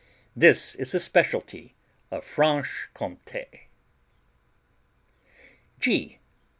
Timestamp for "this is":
0.35-0.95